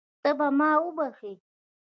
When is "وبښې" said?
0.83-1.33